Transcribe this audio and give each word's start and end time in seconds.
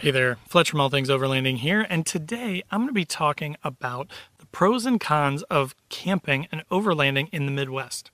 Hey 0.00 0.12
there, 0.12 0.38
Fletcher 0.46 0.70
from 0.70 0.80
All 0.80 0.90
Things 0.90 1.08
Overlanding 1.08 1.56
here, 1.56 1.84
and 1.90 2.06
today 2.06 2.62
I'm 2.70 2.82
going 2.82 2.88
to 2.88 2.94
be 2.94 3.04
talking 3.04 3.56
about 3.64 4.08
the 4.38 4.46
pros 4.46 4.86
and 4.86 5.00
cons 5.00 5.42
of 5.50 5.74
camping 5.88 6.46
and 6.52 6.62
overlanding 6.70 7.28
in 7.32 7.46
the 7.46 7.50
Midwest. 7.50 8.12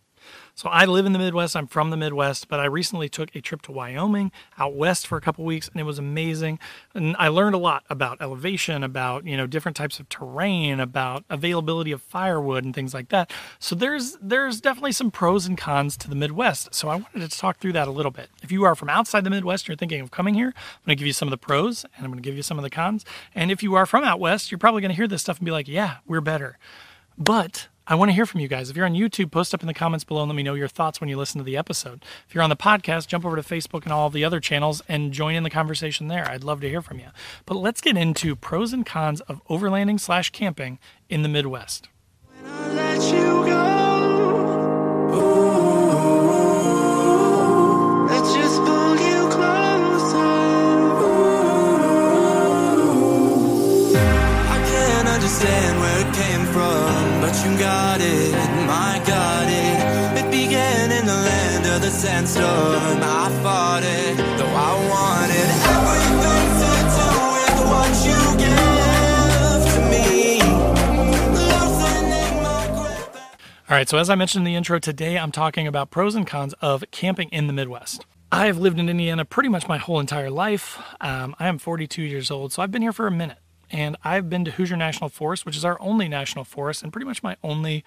So 0.54 0.68
I 0.68 0.84
live 0.84 1.04
in 1.04 1.12
the 1.12 1.18
Midwest. 1.18 1.56
I'm 1.56 1.66
from 1.66 1.90
the 1.90 1.96
Midwest, 1.96 2.48
but 2.48 2.60
I 2.60 2.66
recently 2.66 3.08
took 3.08 3.34
a 3.34 3.40
trip 3.40 3.62
to 3.62 3.72
Wyoming 3.72 4.30
out 4.58 4.74
west 4.74 5.06
for 5.06 5.18
a 5.18 5.20
couple 5.20 5.44
weeks 5.44 5.68
and 5.68 5.80
it 5.80 5.84
was 5.84 5.98
amazing. 5.98 6.58
And 6.94 7.16
I 7.18 7.28
learned 7.28 7.54
a 7.54 7.58
lot 7.58 7.84
about 7.90 8.20
elevation, 8.20 8.84
about, 8.84 9.26
you 9.26 9.36
know, 9.36 9.46
different 9.46 9.76
types 9.76 9.98
of 9.98 10.08
terrain, 10.08 10.78
about 10.78 11.24
availability 11.28 11.90
of 11.90 12.02
firewood 12.02 12.64
and 12.64 12.74
things 12.74 12.94
like 12.94 13.08
that. 13.08 13.32
So 13.58 13.74
there's 13.74 14.16
there's 14.22 14.60
definitely 14.60 14.92
some 14.92 15.10
pros 15.10 15.46
and 15.46 15.58
cons 15.58 15.96
to 15.98 16.08
the 16.08 16.14
Midwest. 16.14 16.74
So 16.74 16.88
I 16.88 16.96
wanted 16.96 17.28
to 17.28 17.36
talk 17.36 17.58
through 17.58 17.72
that 17.72 17.88
a 17.88 17.92
little 17.92 18.12
bit. 18.12 18.30
If 18.42 18.52
you 18.52 18.64
are 18.64 18.74
from 18.74 18.88
outside 18.88 19.24
the 19.24 19.30
Midwest, 19.30 19.66
you're 19.66 19.76
thinking 19.76 20.00
of 20.00 20.10
coming 20.10 20.34
here, 20.34 20.48
I'm 20.56 20.86
going 20.86 20.96
to 20.96 21.00
give 21.00 21.06
you 21.06 21.12
some 21.12 21.28
of 21.28 21.30
the 21.30 21.38
pros 21.38 21.84
and 21.96 22.04
I'm 22.04 22.10
going 22.12 22.22
to 22.22 22.28
give 22.28 22.36
you 22.36 22.42
some 22.42 22.58
of 22.58 22.62
the 22.62 22.70
cons. 22.70 23.04
And 23.34 23.50
if 23.50 23.62
you 23.62 23.74
are 23.74 23.86
from 23.86 24.04
out 24.04 24.20
west, 24.20 24.50
you're 24.50 24.58
probably 24.58 24.82
going 24.82 24.90
to 24.90 24.96
hear 24.96 25.08
this 25.08 25.22
stuff 25.22 25.38
and 25.38 25.44
be 25.44 25.50
like, 25.50 25.66
"Yeah, 25.66 25.96
we're 26.06 26.20
better." 26.20 26.58
But 27.18 27.68
I 27.86 27.96
want 27.96 28.08
to 28.08 28.14
hear 28.14 28.24
from 28.24 28.40
you 28.40 28.48
guys. 28.48 28.70
If 28.70 28.76
you're 28.76 28.86
on 28.86 28.94
YouTube, 28.94 29.30
post 29.30 29.52
up 29.52 29.60
in 29.60 29.66
the 29.66 29.74
comments 29.74 30.04
below 30.04 30.22
and 30.22 30.30
let 30.30 30.36
me 30.36 30.42
know 30.42 30.54
your 30.54 30.68
thoughts 30.68 31.00
when 31.02 31.10
you 31.10 31.18
listen 31.18 31.38
to 31.38 31.44
the 31.44 31.56
episode. 31.56 32.02
If 32.26 32.34
you're 32.34 32.42
on 32.42 32.48
the 32.48 32.56
podcast, 32.56 33.08
jump 33.08 33.26
over 33.26 33.36
to 33.36 33.42
Facebook 33.42 33.84
and 33.84 33.92
all 33.92 34.08
the 34.08 34.24
other 34.24 34.40
channels 34.40 34.80
and 34.88 35.12
join 35.12 35.34
in 35.34 35.42
the 35.42 35.50
conversation 35.50 36.08
there. 36.08 36.26
I'd 36.26 36.44
love 36.44 36.62
to 36.62 36.68
hear 36.68 36.80
from 36.80 36.98
you. 36.98 37.08
But 37.44 37.56
let's 37.56 37.82
get 37.82 37.98
into 37.98 38.36
pros 38.36 38.72
and 38.72 38.86
cons 38.86 39.20
of 39.22 39.44
overlanding 39.48 40.00
slash 40.00 40.30
camping 40.30 40.78
in 41.10 41.22
the 41.22 41.28
Midwest. 41.28 41.88
The 61.78 61.90
sandstorm. 61.90 63.00
I 63.02 63.40
fought 63.42 63.82
it, 63.82 64.16
though 64.38 64.46
I 64.46 64.74
wanted 64.90 65.48
everything 65.74 66.48
to 66.62 66.70
do 66.94 67.08
with 67.34 67.60
what 67.70 67.92
you 68.06 68.20
to 69.70 69.78
me. 69.90 70.40
All 73.68 73.76
right, 73.76 73.88
so 73.88 73.98
as 73.98 74.08
I 74.08 74.14
mentioned 74.14 74.42
in 74.42 74.52
the 74.52 74.56
intro, 74.56 74.78
today 74.78 75.18
I'm 75.18 75.32
talking 75.32 75.66
about 75.66 75.90
pros 75.90 76.14
and 76.14 76.26
cons 76.26 76.54
of 76.60 76.84
camping 76.90 77.28
in 77.30 77.46
the 77.48 77.52
Midwest. 77.52 78.06
I 78.30 78.46
have 78.46 78.58
lived 78.58 78.78
in 78.78 78.88
Indiana 78.88 79.24
pretty 79.24 79.48
much 79.48 79.68
my 79.68 79.78
whole 79.78 80.00
entire 80.00 80.30
life. 80.30 80.78
Um, 81.00 81.34
I 81.38 81.48
am 81.48 81.58
42 81.58 82.02
years 82.02 82.30
old, 82.30 82.52
so 82.52 82.62
I've 82.62 82.70
been 82.70 82.82
here 82.82 82.92
for 82.92 83.06
a 83.06 83.10
minute 83.10 83.38
and 83.70 83.96
I've 84.04 84.30
been 84.30 84.44
to 84.44 84.52
Hoosier 84.52 84.76
National 84.76 85.08
Forest, 85.08 85.44
which 85.44 85.56
is 85.56 85.64
our 85.64 85.80
only 85.80 86.08
national 86.08 86.44
forest 86.44 86.82
and 86.82 86.92
pretty 86.92 87.06
much 87.06 87.22
my 87.22 87.36
only 87.42 87.84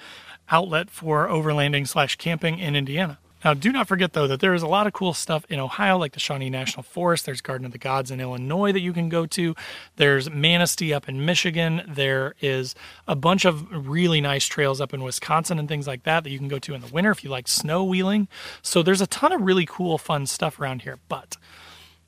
outlet 0.49 0.89
for 0.89 1.27
overlanding 1.27 1.87
slash 1.87 2.17
camping 2.17 2.59
in 2.59 2.75
Indiana. 2.75 3.19
Now, 3.45 3.53
do 3.53 3.71
not 3.71 3.87
forget 3.87 4.13
though 4.13 4.27
that 4.27 4.39
there 4.39 4.53
is 4.53 4.63
a 4.63 4.67
lot 4.67 4.87
of 4.87 4.93
cool 4.93 5.13
stuff 5.13 5.45
in 5.49 5.59
Ohio, 5.59 5.97
like 5.97 6.13
the 6.13 6.19
Shawnee 6.19 6.49
National 6.49 6.83
Forest. 6.83 7.25
There's 7.25 7.41
Garden 7.41 7.65
of 7.65 7.71
the 7.71 7.77
Gods 7.77 8.09
in 8.09 8.19
Illinois 8.19 8.71
that 8.71 8.79
you 8.79 8.93
can 8.93 9.09
go 9.09 9.25
to. 9.27 9.55
There's 9.95 10.29
Manistee 10.29 10.93
up 10.93 11.07
in 11.07 11.23
Michigan. 11.23 11.83
There 11.87 12.33
is 12.41 12.73
a 13.07 13.15
bunch 13.15 13.45
of 13.45 13.87
really 13.87 14.21
nice 14.21 14.45
trails 14.45 14.81
up 14.81 14.93
in 14.93 15.03
Wisconsin 15.03 15.59
and 15.59 15.67
things 15.67 15.87
like 15.87 16.03
that 16.03 16.23
that 16.23 16.31
you 16.31 16.39
can 16.39 16.47
go 16.47 16.59
to 16.59 16.73
in 16.73 16.81
the 16.81 16.87
winter 16.87 17.11
if 17.11 17.23
you 17.23 17.29
like 17.29 17.47
snow 17.47 17.83
wheeling. 17.83 18.27
So 18.61 18.81
there's 18.81 19.01
a 19.01 19.07
ton 19.07 19.31
of 19.31 19.41
really 19.41 19.65
cool, 19.65 19.97
fun 19.97 20.25
stuff 20.25 20.59
around 20.59 20.81
here. 20.81 20.97
But 21.07 21.37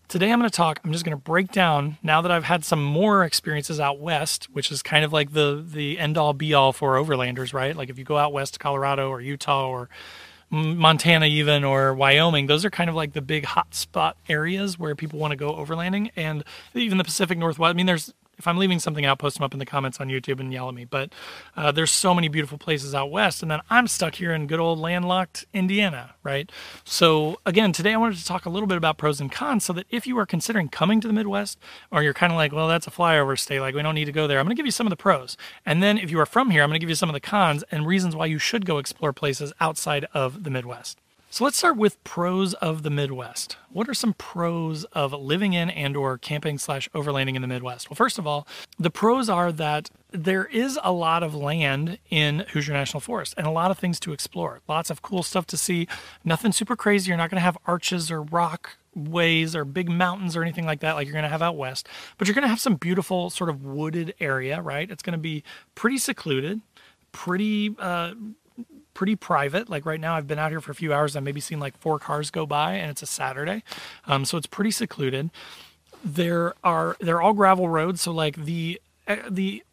Today 0.10 0.32
I'm 0.32 0.40
going 0.40 0.50
to 0.50 0.56
talk, 0.56 0.80
I'm 0.84 0.92
just 0.92 1.06
going 1.06 1.16
to 1.16 1.24
break 1.24 1.52
down 1.52 2.00
now 2.02 2.20
that 2.22 2.32
I've 2.32 2.46
had 2.46 2.66
some 2.66 2.84
more 2.84 3.24
experiences 3.24 3.80
out 3.80 4.00
west, 4.00 4.46
which 4.52 4.72
is 4.72 4.82
kind 4.82 5.06
of 5.06 5.14
like 5.14 5.34
the 5.34 5.64
the 5.64 6.00
end 6.00 6.18
all 6.18 6.34
be 6.34 6.52
all 6.52 6.74
for 6.74 6.96
overlanders, 6.96 7.54
right? 7.54 7.76
Like 7.76 7.92
if 7.92 8.00
you 8.00 8.04
go 8.04 8.18
out 8.18 8.34
west 8.34 8.54
to 8.54 8.60
Colorado 8.60 9.10
or 9.10 9.22
Utah 9.22 9.70
or 9.70 9.88
Montana 10.52 11.28
even 11.28 11.64
or 11.64 11.94
Wyoming, 11.94 12.48
those 12.48 12.66
are 12.66 12.70
kind 12.70 12.90
of 12.90 12.96
like 12.96 13.14
the 13.14 13.22
big 13.22 13.46
hot 13.46 13.76
spot 13.76 14.18
areas 14.28 14.80
where 14.80 14.96
people 14.96 15.20
want 15.20 15.32
to 15.32 15.36
go 15.36 15.54
overlanding 15.54 16.12
and 16.16 16.44
even 16.74 16.98
the 16.98 17.04
Pacific 17.04 17.38
Northwest. 17.38 17.70
I 17.70 17.74
mean 17.74 17.86
there's 17.86 18.14
if 18.40 18.48
I'm 18.48 18.58
leaving 18.58 18.80
something 18.80 19.06
out, 19.06 19.20
post 19.20 19.38
them 19.38 19.44
up 19.44 19.54
in 19.54 19.60
the 19.60 19.66
comments 19.66 20.00
on 20.00 20.08
YouTube 20.08 20.40
and 20.40 20.52
yell 20.52 20.70
at 20.70 20.74
me. 20.74 20.86
But 20.86 21.14
uh, 21.56 21.72
there's 21.72 21.92
so 21.92 22.16
many 22.16 22.30
beautiful 22.30 22.58
places 22.58 22.96
out 22.96 23.12
west, 23.12 23.42
and 23.42 23.52
then 23.52 23.60
I'm 23.70 23.88
stuck 23.88 24.16
here 24.16 24.34
in 24.34 24.48
good 24.48 24.60
old 24.60 24.80
landlocked 24.80 25.46
Indiana, 25.54 26.16
right? 26.24 26.50
So 26.86 27.40
again, 27.46 27.74
today 27.74 27.94
I 27.94 27.98
wanted 27.98 28.18
to 28.18 28.26
talk 28.26 28.46
a 28.46 28.50
little 28.50 28.68
bit 28.68 28.78
about 28.78 28.98
pros 28.98 29.20
and 29.20 29.32
cons, 29.32 29.66
so 29.66 29.74
that 29.74 29.86
if 29.90 30.08
you 30.08 30.18
are 30.18 30.26
considering 30.26 30.70
coming 30.70 31.02
to 31.02 31.08
the 31.08 31.14
Midwest, 31.14 31.60
or 31.92 32.02
you're 32.02 32.14
kind 32.14 32.32
of 32.32 32.38
like, 32.38 32.52
well, 32.52 32.68
that's 32.68 32.88
a 32.88 32.92
flyover 32.92 33.38
state, 33.38 33.60
like 33.60 33.76
we 33.76 33.82
don't 33.82 33.96
need 33.96 34.06
to 34.06 34.12
go 34.12 34.26
there, 34.26 34.40
I'm 34.40 34.46
going 34.46 34.56
to 34.56 34.60
give 34.60 34.66
you 34.66 34.72
some 34.72 34.88
of 34.88 34.92
the 34.92 34.98
pros, 34.98 35.38
and 35.66 35.84
then 35.84 35.98
if 35.98 36.10
you 36.10 36.20
are 36.20 36.26
from 36.26 36.50
here, 36.50 36.64
I'm 36.64 36.70
going 36.70 36.80
to 36.80 36.84
give 36.84 36.90
you 36.90 36.96
some 36.96 37.10
of 37.10 37.14
the 37.14 37.20
cons 37.20 37.64
and 37.72 37.86
reasons 37.86 38.16
why 38.16 38.26
you 38.26 38.40
should 38.40 38.66
go 38.66 38.78
explore 38.78 39.12
places 39.12 39.52
outside 39.60 40.06
of 40.14 40.44
the 40.44 40.50
Midwest. 40.50 41.00
So 41.32 41.44
let's 41.44 41.58
start 41.58 41.78
with 41.78 42.04
pros 42.04 42.56
of 42.56 42.82
the 42.82 42.90
Midwest. 42.90 43.56
What 43.72 43.88
are 43.88 43.94
some 43.94 44.14
pros 44.14 44.84
of 44.86 45.14
living 45.14 45.54
in 45.54 45.70
and 45.70 45.96
or 45.96 46.18
camping 46.18 46.58
slash 46.58 46.90
overlanding 46.90 47.36
in 47.36 47.44
the 47.44 47.48
Midwest? 47.48 47.88
Well, 47.88 47.96
first 47.96 48.18
of 48.18 48.26
all, 48.26 48.48
the 48.80 48.90
pros 48.90 49.30
are 49.30 49.52
that 49.52 49.92
there 50.10 50.46
is 50.46 50.80
a 50.84 50.92
lot 50.92 51.22
of 51.22 51.36
land 51.36 52.00
in 52.10 52.46
Hoosier 52.50 52.74
National 52.74 53.00
Forest 53.00 53.36
and 53.38 53.46
a 53.46 53.52
lot 53.52 53.70
of 53.70 53.78
things 53.78 54.00
to 54.00 54.12
explore. 54.12 54.62
Lots 54.68 54.90
of 54.90 55.04
cool 55.04 55.22
stuff 55.22 55.46
to 55.48 55.58
see. 55.58 55.88
Nothing 56.24 56.52
super 56.52 56.76
crazy. 56.76 57.10
You're 57.10 57.18
not 57.18 57.30
going 57.30 57.38
to 57.38 57.46
have 57.46 57.60
arches 57.68 58.10
or 58.10 58.24
rock 58.24 58.78
ways 58.96 59.56
or 59.56 59.66
big 59.66 59.88
mountains 59.88 60.36
or 60.36 60.42
anything 60.42 60.66
like 60.66 60.80
that 60.80 60.96
like 60.96 61.06
you're 61.06 61.14
going 61.14 61.24
to 61.24 61.30
have 61.30 61.44
out 61.44 61.56
west 61.56 61.88
but 62.18 62.28
you're 62.28 62.34
going 62.34 62.42
to 62.42 62.50
have 62.50 62.60
some 62.60 62.74
beautiful 62.74 63.30
sort 63.30 63.48
of 63.50 63.64
wooded 63.64 64.14
area 64.20 64.60
right 64.62 64.90
it's 64.90 65.04
going 65.04 65.14
to 65.14 65.20
be 65.20 65.44
pretty 65.76 65.98
secluded 65.98 66.60
pretty 67.12 67.76
uh, 67.80 68.14
pretty 69.00 69.16
private. 69.16 69.70
Like 69.70 69.86
right 69.86 70.00
now, 70.00 70.16
I've 70.16 70.28
been 70.28 70.40
out 70.40 70.52
here 70.52 70.60
for 70.60 70.72
a 70.72 70.76
few 70.76 70.92
hours. 70.92 71.16
I've 71.16 71.24
maybe 71.24 71.40
seen 71.40 71.58
like 71.58 71.78
four 71.78 72.00
cars 72.00 72.32
go 72.32 72.46
by, 72.46 72.74
and 72.74 72.92
it's 72.92 73.02
a 73.02 73.06
Saturday, 73.06 73.64
um, 74.08 74.26
so 74.26 74.38
it's 74.38 74.46
pretty 74.46 74.72
secluded. 74.72 75.30
There 76.04 76.54
are 76.66 76.98
they're 77.00 77.22
all 77.22 77.32
gravel 77.32 77.70
roads, 77.70 78.02
so 78.02 78.12
like 78.12 78.36
the 78.36 78.82
eh, 79.08 79.22
the 79.30 79.64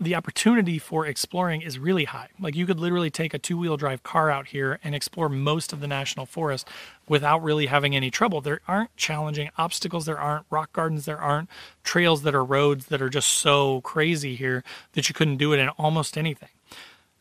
the 0.00 0.16
opportunity 0.16 0.80
for 0.80 1.06
exploring 1.06 1.62
is 1.62 1.78
really 1.78 2.02
high. 2.02 2.30
Like 2.40 2.56
you 2.56 2.66
could 2.66 2.80
literally 2.80 3.10
take 3.10 3.32
a 3.32 3.38
two-wheel 3.38 3.76
drive 3.76 4.02
car 4.02 4.28
out 4.28 4.48
here 4.48 4.80
and 4.82 4.92
explore 4.92 5.28
most 5.28 5.72
of 5.72 5.78
the 5.78 5.86
national 5.86 6.26
forest 6.26 6.66
without 7.08 7.44
really 7.44 7.66
having 7.66 7.94
any 7.94 8.10
trouble. 8.10 8.40
There 8.40 8.60
aren't 8.66 8.96
challenging 8.96 9.50
obstacles, 9.56 10.04
there 10.04 10.18
aren't 10.18 10.46
rock 10.50 10.72
gardens, 10.72 11.04
there 11.04 11.20
aren't 11.20 11.48
trails 11.84 12.22
that 12.22 12.34
are 12.34 12.44
roads 12.44 12.86
that 12.86 13.00
are 13.00 13.08
just 13.08 13.28
so 13.28 13.82
crazy 13.82 14.34
here 14.34 14.64
that 14.94 15.08
you 15.08 15.14
couldn't 15.14 15.36
do 15.36 15.52
it 15.52 15.60
in 15.60 15.68
almost 15.68 16.18
anything. 16.18 16.48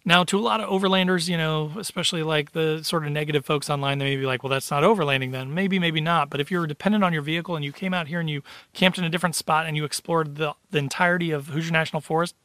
Now, 0.05 0.25
to 0.25 0.37
a 0.37 0.41
lot 0.41 0.59
of 0.59 0.69
overlanders, 0.69 1.29
you 1.29 1.37
know, 1.37 1.71
especially 1.77 2.23
like 2.23 2.51
the 2.51 2.83
sort 2.83 3.05
of 3.05 3.11
negative 3.11 3.45
folks 3.45 3.69
online, 3.69 3.99
they 3.99 4.05
may 4.05 4.15
be 4.17 4.25
like, 4.25 4.43
well, 4.43 4.49
that's 4.49 4.69
not 4.69 4.83
overlanding 4.83 5.31
then. 5.31 5.53
Maybe, 5.53 5.79
maybe 5.79 6.01
not. 6.01 6.29
But 6.29 6.41
if 6.41 6.51
you're 6.51 6.67
dependent 6.67 7.05
on 7.05 7.13
your 7.13 7.21
vehicle 7.21 7.55
and 7.55 7.63
you 7.63 7.71
came 7.71 7.93
out 7.93 8.07
here 8.07 8.19
and 8.19 8.29
you 8.29 8.43
camped 8.73 8.97
in 8.97 9.05
a 9.05 9.09
different 9.09 9.35
spot 9.35 9.65
and 9.65 9.77
you 9.77 9.85
explored 9.85 10.35
the, 10.35 10.55
the 10.71 10.77
entirety 10.77 11.31
of 11.31 11.47
Hoosier 11.47 11.71
National 11.71 12.01
Forest, 12.01 12.35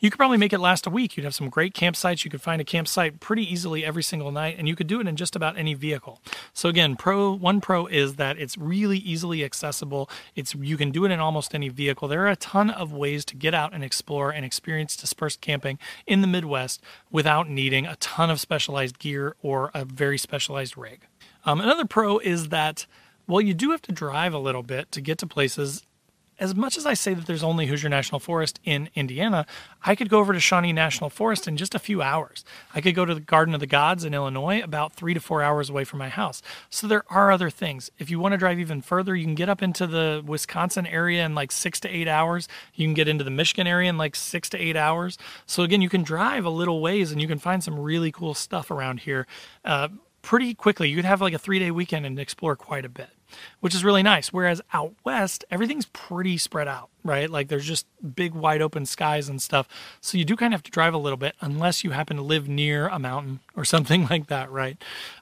you 0.00 0.10
could 0.10 0.16
probably 0.16 0.38
make 0.38 0.54
it 0.54 0.58
last 0.58 0.86
a 0.86 0.90
week. 0.90 1.16
You'd 1.16 1.24
have 1.24 1.34
some 1.34 1.50
great 1.50 1.74
campsites. 1.74 2.24
You 2.24 2.30
could 2.30 2.40
find 2.40 2.60
a 2.60 2.64
campsite 2.64 3.20
pretty 3.20 3.42
easily 3.50 3.84
every 3.84 4.02
single 4.02 4.32
night, 4.32 4.56
and 4.58 4.66
you 4.66 4.74
could 4.74 4.86
do 4.86 4.98
it 4.98 5.06
in 5.06 5.14
just 5.14 5.36
about 5.36 5.58
any 5.58 5.74
vehicle. 5.74 6.20
So 6.54 6.70
again, 6.70 6.96
pro 6.96 7.32
one 7.32 7.60
pro 7.60 7.86
is 7.86 8.16
that 8.16 8.38
it's 8.38 8.56
really 8.56 8.98
easily 8.98 9.44
accessible. 9.44 10.08
It's 10.34 10.54
you 10.54 10.78
can 10.78 10.90
do 10.90 11.04
it 11.04 11.10
in 11.10 11.20
almost 11.20 11.54
any 11.54 11.68
vehicle. 11.68 12.08
There 12.08 12.22
are 12.24 12.30
a 12.30 12.36
ton 12.36 12.70
of 12.70 12.92
ways 12.92 13.26
to 13.26 13.36
get 13.36 13.54
out 13.54 13.74
and 13.74 13.84
explore 13.84 14.30
and 14.30 14.44
experience 14.44 14.96
dispersed 14.96 15.42
camping 15.42 15.78
in 16.06 16.22
the 16.22 16.26
Midwest 16.26 16.82
without 17.10 17.50
needing 17.50 17.86
a 17.86 17.96
ton 17.96 18.30
of 18.30 18.40
specialized 18.40 18.98
gear 18.98 19.36
or 19.42 19.70
a 19.74 19.84
very 19.84 20.16
specialized 20.16 20.78
rig. 20.78 21.02
Um, 21.44 21.60
another 21.60 21.84
pro 21.84 22.18
is 22.18 22.48
that 22.48 22.86
well, 23.26 23.40
you 23.40 23.54
do 23.54 23.70
have 23.70 23.82
to 23.82 23.92
drive 23.92 24.34
a 24.34 24.38
little 24.38 24.64
bit 24.64 24.90
to 24.90 25.00
get 25.00 25.18
to 25.18 25.26
places 25.26 25.84
as 26.40 26.54
much 26.54 26.78
as 26.78 26.86
I 26.86 26.94
say 26.94 27.12
that 27.12 27.26
there's 27.26 27.42
only 27.42 27.66
Hoosier 27.66 27.90
National 27.90 28.18
Forest 28.18 28.58
in 28.64 28.88
Indiana, 28.94 29.46
I 29.84 29.94
could 29.94 30.08
go 30.08 30.18
over 30.18 30.32
to 30.32 30.40
Shawnee 30.40 30.72
National 30.72 31.10
Forest 31.10 31.46
in 31.46 31.58
just 31.58 31.74
a 31.74 31.78
few 31.78 32.00
hours. 32.00 32.44
I 32.74 32.80
could 32.80 32.94
go 32.94 33.04
to 33.04 33.14
the 33.14 33.20
Garden 33.20 33.52
of 33.52 33.60
the 33.60 33.66
Gods 33.66 34.04
in 34.04 34.14
Illinois, 34.14 34.62
about 34.62 34.94
three 34.94 35.12
to 35.12 35.20
four 35.20 35.42
hours 35.42 35.68
away 35.68 35.84
from 35.84 35.98
my 35.98 36.08
house. 36.08 36.40
So 36.70 36.86
there 36.86 37.04
are 37.10 37.30
other 37.30 37.50
things. 37.50 37.90
If 37.98 38.10
you 38.10 38.18
want 38.18 38.32
to 38.32 38.38
drive 38.38 38.58
even 38.58 38.80
further, 38.80 39.14
you 39.14 39.24
can 39.24 39.34
get 39.34 39.50
up 39.50 39.62
into 39.62 39.86
the 39.86 40.22
Wisconsin 40.24 40.86
area 40.86 41.26
in 41.26 41.34
like 41.34 41.52
six 41.52 41.78
to 41.80 41.88
eight 41.88 42.08
hours. 42.08 42.48
You 42.74 42.86
can 42.86 42.94
get 42.94 43.06
into 43.06 43.22
the 43.22 43.30
Michigan 43.30 43.66
area 43.66 43.90
in 43.90 43.98
like 43.98 44.16
six 44.16 44.48
to 44.50 44.58
eight 44.58 44.76
hours. 44.76 45.18
So 45.44 45.62
again, 45.62 45.82
you 45.82 45.90
can 45.90 46.02
drive 46.02 46.46
a 46.46 46.50
little 46.50 46.80
ways 46.80 47.12
and 47.12 47.20
you 47.20 47.28
can 47.28 47.38
find 47.38 47.62
some 47.62 47.78
really 47.78 48.10
cool 48.10 48.32
stuff 48.32 48.70
around 48.70 49.00
here 49.00 49.26
uh, 49.64 49.88
pretty 50.22 50.54
quickly. 50.54 50.88
You 50.88 50.96
could 50.96 51.04
have 51.04 51.20
like 51.20 51.34
a 51.34 51.38
three 51.38 51.58
day 51.58 51.70
weekend 51.70 52.06
and 52.06 52.18
explore 52.18 52.56
quite 52.56 52.86
a 52.86 52.88
bit. 52.88 53.10
Which 53.60 53.74
is 53.74 53.84
really 53.84 54.02
nice. 54.02 54.32
Whereas 54.32 54.60
out 54.72 54.94
west, 55.04 55.44
everything's 55.50 55.86
pretty 55.86 56.38
spread 56.38 56.68
out, 56.68 56.88
right? 57.04 57.28
Like 57.28 57.48
there's 57.48 57.66
just 57.66 57.86
big, 58.14 58.34
wide 58.34 58.62
open 58.62 58.86
skies 58.86 59.28
and 59.28 59.40
stuff. 59.40 59.68
So 60.00 60.18
you 60.18 60.24
do 60.24 60.36
kind 60.36 60.52
of 60.54 60.58
have 60.58 60.64
to 60.64 60.70
drive 60.70 60.94
a 60.94 60.98
little 60.98 61.16
bit 61.16 61.34
unless 61.40 61.84
you 61.84 61.90
happen 61.90 62.16
to 62.16 62.22
live 62.22 62.48
near 62.48 62.88
a 62.88 62.98
mountain 62.98 63.40
or 63.56 63.64
something 63.64 64.06
like 64.08 64.28
that, 64.28 64.50
right? 64.50 64.76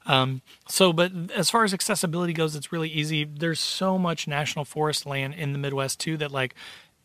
Um, 0.07 0.43
so, 0.69 0.93
but 0.93 1.13
as 1.35 1.51
far 1.51 1.65
as 1.65 1.75
accessibility 1.75 2.33
goes, 2.33 2.57
it's 2.57 2.73
really 2.73 2.89
easy. 2.89 3.25
There's 3.25 3.61
so 3.61 3.99
much 3.99 4.27
national 4.27 4.65
forest 4.65 5.07
land 5.07 5.35
in 5.35 5.53
the 5.53 5.59
Midwest 5.59 6.01
too 6.01 6.17
that 6.19 6.31
like 6.31 6.55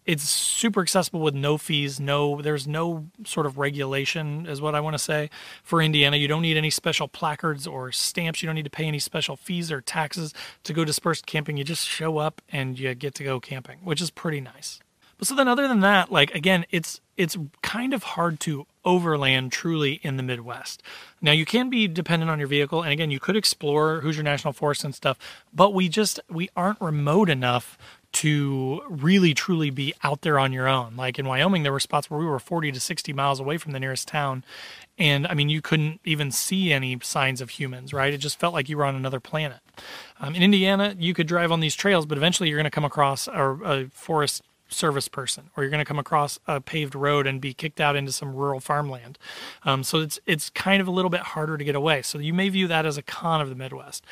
it's 0.05 0.23
super 0.23 0.81
accessible 0.81 1.19
with 1.19 1.33
no 1.33 1.57
fees 1.57 1.99
no 1.99 2.41
there's 2.41 2.67
no 2.67 3.05
sort 3.25 3.45
of 3.45 3.57
regulation 3.57 4.45
is 4.45 4.61
what 4.61 4.75
i 4.75 4.79
want 4.79 4.93
to 4.93 4.99
say. 4.99 5.29
For 5.63 5.81
indiana 5.81 6.17
you 6.17 6.27
don't 6.27 6.41
need 6.41 6.57
any 6.57 6.69
special 6.69 7.07
placards 7.07 7.65
or 7.67 7.91
stamps. 7.91 8.41
You 8.41 8.47
don't 8.47 8.55
need 8.55 8.65
to 8.65 8.69
pay 8.69 8.85
any 8.85 8.99
special 8.99 9.35
fees 9.35 9.71
or 9.71 9.81
taxes 9.81 10.33
to 10.63 10.73
go 10.73 10.85
dispersed 10.85 11.25
camping. 11.25 11.57
You 11.57 11.63
just 11.63 11.87
show 11.87 12.17
up 12.17 12.41
and 12.49 12.77
you 12.77 12.93
get 12.95 13.15
to 13.15 13.23
go 13.23 13.39
camping 13.39 13.79
which 13.83 14.01
is 14.01 14.09
pretty 14.09 14.41
nice. 14.41 14.79
But 15.17 15.27
so 15.27 15.35
then 15.35 15.47
other 15.47 15.67
than 15.67 15.79
that 15.81 16.11
like 16.11 16.33
again 16.35 16.65
it's 16.69 16.99
it's 17.15 17.37
kind 17.61 17.93
of 17.93 18.03
hard 18.03 18.39
to 18.41 18.65
overland 18.83 19.51
truly 19.51 19.99
in 20.03 20.17
the 20.17 20.23
midwest. 20.23 20.81
Now 21.21 21.31
you 21.31 21.45
can 21.45 21.69
be 21.69 21.87
dependent 21.87 22.29
on 22.29 22.39
your 22.39 22.47
vehicle 22.47 22.81
and 22.81 22.91
again 22.91 23.11
you 23.11 23.19
could 23.19 23.37
explore 23.37 24.01
hoosier 24.01 24.23
national 24.23 24.53
forest 24.53 24.83
and 24.83 24.93
stuff 24.93 25.17
but 25.53 25.73
we 25.73 25.87
just 25.87 26.19
we 26.29 26.49
aren't 26.55 26.81
remote 26.81 27.29
enough 27.29 27.77
to 28.13 28.81
really 28.89 29.33
truly 29.33 29.69
be 29.69 29.93
out 30.03 30.21
there 30.21 30.39
on 30.39 30.53
your 30.53 30.67
own. 30.67 30.95
Like 30.95 31.17
in 31.17 31.27
Wyoming, 31.27 31.63
there 31.63 31.71
were 31.71 31.79
spots 31.79 32.09
where 32.09 32.19
we 32.19 32.25
were 32.25 32.39
40 32.39 32.71
to 32.71 32.79
60 32.79 33.11
miles 33.11 33.39
away 33.39 33.57
from 33.57 33.71
the 33.71 33.79
nearest 33.79 34.07
town. 34.07 34.43
And 34.97 35.25
I 35.27 35.33
mean, 35.33 35.49
you 35.49 35.61
couldn't 35.61 35.99
even 36.05 36.31
see 36.31 36.71
any 36.71 36.97
signs 37.01 37.41
of 37.41 37.49
humans, 37.51 37.91
right? 37.91 38.13
It 38.13 38.19
just 38.19 38.39
felt 38.39 38.53
like 38.53 38.69
you 38.69 38.77
were 38.77 38.85
on 38.85 38.95
another 38.95 39.19
planet. 39.19 39.59
Um, 40.19 40.35
in 40.35 40.43
Indiana, 40.43 40.95
you 40.97 41.15
could 41.15 41.27
drive 41.27 41.51
on 41.51 41.59
these 41.59 41.75
trails, 41.75 42.05
but 42.05 42.17
eventually 42.17 42.49
you're 42.49 42.57
going 42.57 42.65
to 42.65 42.71
come 42.71 42.85
across 42.85 43.27
a, 43.27 43.57
a 43.63 43.85
forest 43.87 44.43
service 44.69 45.07
person 45.07 45.49
or 45.55 45.63
you're 45.63 45.69
going 45.69 45.83
to 45.83 45.85
come 45.85 45.99
across 45.99 46.39
a 46.47 46.59
paved 46.59 46.95
road 46.95 47.27
and 47.27 47.39
be 47.39 47.53
kicked 47.53 47.79
out 47.79 47.95
into 47.95 48.11
some 48.11 48.33
rural 48.33 48.59
farmland 48.59 49.17
um, 49.63 49.83
so 49.83 49.99
it's 49.99 50.19
it's 50.25 50.49
kind 50.49 50.81
of 50.81 50.87
a 50.87 50.91
little 50.91 51.11
bit 51.11 51.21
harder 51.21 51.57
to 51.57 51.63
get 51.63 51.75
away 51.75 52.01
so 52.01 52.17
you 52.17 52.33
may 52.33 52.49
view 52.49 52.67
that 52.67 52.85
as 52.85 52.97
a 52.97 53.01
con 53.03 53.39
of 53.39 53.49
the 53.49 53.55
midwest 53.55 54.03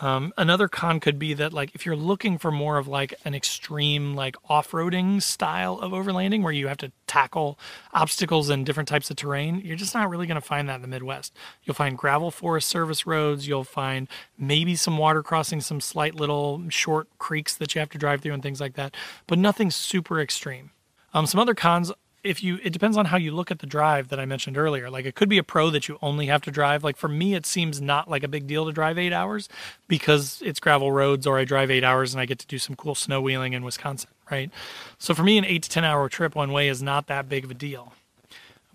um, 0.00 0.32
another 0.36 0.66
con 0.66 0.98
could 0.98 1.18
be 1.18 1.34
that 1.34 1.52
like 1.52 1.74
if 1.74 1.86
you're 1.86 1.94
looking 1.96 2.36
for 2.36 2.50
more 2.50 2.78
of 2.78 2.88
like 2.88 3.14
an 3.24 3.34
extreme 3.34 4.14
like 4.14 4.36
off-roading 4.48 5.22
style 5.22 5.78
of 5.78 5.92
overlanding 5.92 6.42
where 6.42 6.52
you 6.52 6.66
have 6.66 6.78
to 6.78 6.90
tackle 7.06 7.58
obstacles 7.92 8.48
and 8.48 8.66
different 8.66 8.88
types 8.88 9.08
of 9.10 9.16
terrain, 9.16 9.60
you're 9.64 9.76
just 9.76 9.94
not 9.94 10.10
really 10.10 10.26
going 10.26 10.40
to 10.40 10.46
find 10.46 10.68
that 10.68 10.76
in 10.76 10.82
the 10.82 10.88
Midwest. 10.88 11.32
You'll 11.62 11.74
find 11.74 11.96
gravel 11.96 12.30
Forest 12.30 12.68
Service 12.68 13.06
roads. 13.06 13.46
You'll 13.46 13.62
find 13.62 14.08
maybe 14.36 14.74
some 14.74 14.98
water 14.98 15.22
crossing, 15.22 15.60
some 15.60 15.80
slight 15.80 16.14
little 16.14 16.68
short 16.70 17.08
creeks 17.18 17.54
that 17.56 17.74
you 17.74 17.78
have 17.78 17.90
to 17.90 17.98
drive 17.98 18.20
through 18.20 18.34
and 18.34 18.42
things 18.42 18.60
like 18.60 18.74
that, 18.74 18.94
but 19.26 19.38
nothing 19.38 19.70
super 19.70 20.20
extreme. 20.20 20.70
Um, 21.12 21.26
some 21.26 21.38
other 21.38 21.54
cons 21.54 21.92
if 22.24 22.42
you 22.42 22.58
it 22.62 22.72
depends 22.72 22.96
on 22.96 23.06
how 23.06 23.16
you 23.16 23.30
look 23.30 23.50
at 23.50 23.60
the 23.60 23.66
drive 23.66 24.08
that 24.08 24.18
I 24.18 24.24
mentioned 24.24 24.56
earlier. 24.56 24.90
Like 24.90 25.04
it 25.04 25.14
could 25.14 25.28
be 25.28 25.38
a 25.38 25.44
pro 25.44 25.70
that 25.70 25.86
you 25.86 25.98
only 26.02 26.26
have 26.26 26.42
to 26.42 26.50
drive. 26.50 26.82
Like 26.82 26.96
for 26.96 27.08
me, 27.08 27.34
it 27.34 27.46
seems 27.46 27.80
not 27.80 28.08
like 28.08 28.24
a 28.24 28.28
big 28.28 28.46
deal 28.46 28.64
to 28.66 28.72
drive 28.72 28.98
eight 28.98 29.12
hours 29.12 29.48
because 29.86 30.42
it's 30.44 30.58
gravel 30.58 30.90
roads, 30.90 31.26
or 31.26 31.38
I 31.38 31.44
drive 31.44 31.70
eight 31.70 31.84
hours 31.84 32.14
and 32.14 32.20
I 32.20 32.26
get 32.26 32.38
to 32.40 32.46
do 32.46 32.58
some 32.58 32.74
cool 32.74 32.94
snow 32.94 33.20
wheeling 33.20 33.52
in 33.52 33.62
Wisconsin, 33.62 34.10
right? 34.30 34.50
So 34.98 35.14
for 35.14 35.22
me, 35.22 35.38
an 35.38 35.44
eight 35.44 35.62
to 35.64 35.70
ten 35.70 35.84
hour 35.84 36.08
trip 36.08 36.34
one 36.34 36.50
way 36.50 36.68
is 36.68 36.82
not 36.82 37.06
that 37.06 37.28
big 37.28 37.44
of 37.44 37.50
a 37.50 37.54
deal. 37.54 37.92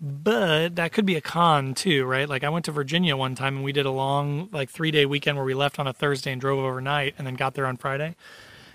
But 0.00 0.76
that 0.76 0.92
could 0.92 1.04
be 1.04 1.16
a 1.16 1.20
con 1.20 1.74
too, 1.74 2.06
right? 2.06 2.26
Like 2.28 2.42
I 2.42 2.48
went 2.48 2.64
to 2.66 2.72
Virginia 2.72 3.16
one 3.16 3.34
time 3.34 3.56
and 3.56 3.64
we 3.64 3.72
did 3.72 3.84
a 3.84 3.90
long, 3.90 4.48
like 4.50 4.70
three 4.70 4.90
day 4.90 5.04
weekend 5.04 5.36
where 5.36 5.44
we 5.44 5.54
left 5.54 5.78
on 5.78 5.86
a 5.86 5.92
Thursday 5.92 6.32
and 6.32 6.40
drove 6.40 6.58
overnight 6.58 7.14
and 7.18 7.26
then 7.26 7.34
got 7.34 7.54
there 7.54 7.66
on 7.66 7.76
Friday. 7.76 8.14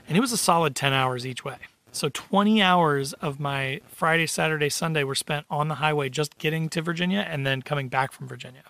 And 0.08 0.16
it 0.16 0.22
was 0.22 0.32
a 0.32 0.38
solid 0.38 0.76
10 0.76 0.94
hours 0.94 1.26
each 1.26 1.44
way. 1.44 1.58
So 1.96 2.10
20 2.10 2.62
hours 2.62 3.14
of 3.14 3.40
my 3.40 3.80
Friday, 3.88 4.28
Saturday, 4.28 4.68
Sunday 4.68 5.04
were 5.06 5.16
spent 5.16 5.46
on 5.50 5.70
the 5.70 5.76
highway 5.76 6.10
just 6.10 6.38
getting 6.38 6.68
to 6.70 6.82
Virginia 6.82 7.26
and 7.28 7.48
then 7.48 7.62
coming 7.62 7.88
back 7.88 8.12
from 8.12 8.28
Virginia. 8.28 8.64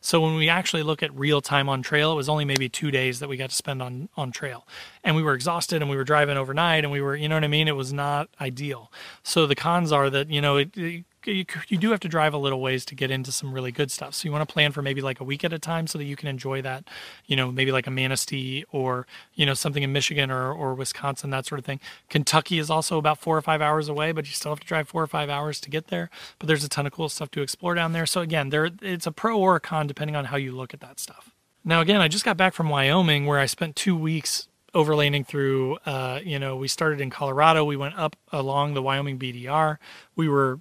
So 0.00 0.20
when 0.22 0.34
we 0.36 0.48
actually 0.48 0.82
look 0.82 1.02
at 1.02 1.14
real 1.14 1.42
time 1.42 1.68
on 1.68 1.82
trail, 1.82 2.12
it 2.12 2.16
was 2.16 2.30
only 2.30 2.46
maybe 2.46 2.70
two 2.70 2.90
days 2.90 3.20
that 3.20 3.28
we 3.28 3.36
got 3.36 3.50
to 3.50 3.56
spend 3.56 3.82
on 3.82 4.08
on 4.16 4.32
trail, 4.32 4.66
and 5.04 5.14
we 5.14 5.22
were 5.22 5.34
exhausted 5.34 5.82
and 5.82 5.90
we 5.90 5.96
were 5.96 6.04
driving 6.04 6.36
overnight 6.36 6.82
and 6.82 6.92
we 6.92 7.00
were, 7.00 7.14
you 7.14 7.28
know 7.28 7.36
what 7.36 7.44
I 7.44 7.48
mean? 7.48 7.68
It 7.68 7.76
was 7.76 7.92
not 7.92 8.28
ideal. 8.40 8.90
So 9.22 9.46
the 9.46 9.54
cons 9.54 9.92
are 9.92 10.08
that 10.10 10.30
you 10.30 10.40
know 10.40 10.56
it, 10.56 10.76
it 10.76 11.04
you, 11.26 11.44
you 11.68 11.78
do 11.78 11.90
have 11.90 12.00
to 12.00 12.08
drive 12.08 12.34
a 12.34 12.38
little 12.38 12.60
ways 12.60 12.84
to 12.86 12.94
get 12.94 13.10
into 13.10 13.32
some 13.32 13.52
really 13.52 13.72
good 13.72 13.90
stuff. 13.90 14.14
So 14.14 14.26
you 14.26 14.32
want 14.32 14.46
to 14.48 14.52
plan 14.52 14.72
for 14.72 14.82
maybe 14.82 15.00
like 15.00 15.20
a 15.20 15.24
week 15.24 15.44
at 15.44 15.52
a 15.52 15.58
time 15.58 15.86
so 15.86 15.98
that 15.98 16.04
you 16.04 16.16
can 16.16 16.28
enjoy 16.28 16.62
that, 16.62 16.84
you 17.26 17.36
know, 17.36 17.50
maybe 17.50 17.72
like 17.72 17.86
a 17.86 17.90
Manistee 17.90 18.64
or, 18.70 19.06
you 19.34 19.46
know, 19.46 19.54
something 19.54 19.82
in 19.82 19.92
Michigan 19.92 20.30
or, 20.30 20.52
or 20.52 20.74
Wisconsin, 20.74 21.30
that 21.30 21.46
sort 21.46 21.58
of 21.58 21.64
thing. 21.64 21.80
Kentucky 22.08 22.58
is 22.58 22.70
also 22.70 22.98
about 22.98 23.18
four 23.18 23.36
or 23.36 23.42
five 23.42 23.60
hours 23.60 23.88
away, 23.88 24.12
but 24.12 24.26
you 24.26 24.32
still 24.32 24.52
have 24.52 24.60
to 24.60 24.66
drive 24.66 24.88
four 24.88 25.02
or 25.02 25.06
five 25.06 25.28
hours 25.28 25.60
to 25.60 25.70
get 25.70 25.88
there. 25.88 26.10
But 26.38 26.48
there's 26.48 26.64
a 26.64 26.68
ton 26.68 26.86
of 26.86 26.92
cool 26.92 27.08
stuff 27.08 27.30
to 27.32 27.42
explore 27.42 27.74
down 27.74 27.92
there. 27.92 28.06
So 28.06 28.20
again, 28.20 28.50
there 28.50 28.70
it's 28.80 29.06
a 29.06 29.12
pro 29.12 29.38
or 29.38 29.56
a 29.56 29.60
con 29.60 29.86
depending 29.86 30.16
on 30.16 30.26
how 30.26 30.36
you 30.36 30.52
look 30.52 30.74
at 30.74 30.80
that 30.80 31.00
stuff. 31.00 31.30
Now, 31.64 31.80
again, 31.80 32.00
I 32.00 32.08
just 32.08 32.24
got 32.24 32.36
back 32.36 32.54
from 32.54 32.68
Wyoming 32.68 33.26
where 33.26 33.38
I 33.38 33.46
spent 33.46 33.76
two 33.76 33.96
weeks 33.96 34.48
overlanding 34.74 35.26
through, 35.26 35.76
uh, 35.86 36.20
you 36.24 36.38
know, 36.38 36.56
we 36.56 36.66
started 36.66 37.00
in 37.00 37.10
Colorado. 37.10 37.64
We 37.64 37.76
went 37.76 37.96
up 37.96 38.16
along 38.32 38.74
the 38.74 38.82
Wyoming 38.82 39.18
BDR. 39.18 39.78
We 40.16 40.28
were 40.28 40.60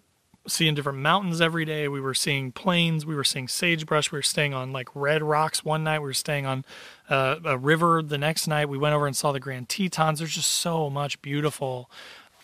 seeing 0.51 0.75
different 0.75 0.99
mountains 0.99 1.41
every 1.41 1.65
day. 1.65 1.87
We 1.87 2.01
were 2.01 2.13
seeing 2.13 2.51
plains. 2.51 3.05
We 3.05 3.15
were 3.15 3.23
seeing 3.23 3.47
sagebrush. 3.47 4.11
We 4.11 4.17
were 4.17 4.23
staying 4.23 4.53
on 4.53 4.71
like 4.71 4.89
red 4.93 5.23
rocks 5.23 5.63
one 5.63 5.83
night. 5.83 5.99
We 5.99 6.05
were 6.05 6.13
staying 6.13 6.45
on 6.45 6.65
uh, 7.09 7.37
a 7.43 7.57
river 7.57 8.01
the 8.01 8.17
next 8.17 8.47
night. 8.47 8.69
We 8.69 8.77
went 8.77 8.93
over 8.93 9.07
and 9.07 9.15
saw 9.15 9.31
the 9.31 9.39
Grand 9.39 9.69
Tetons. 9.69 10.19
There's 10.19 10.35
just 10.35 10.49
so 10.49 10.89
much 10.89 11.21
beautiful 11.21 11.89